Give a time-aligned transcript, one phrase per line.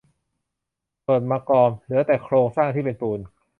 [1.05, 3.19] ส่วน มะกอม เหลือแต่โครงสร้างที่เป็นปูน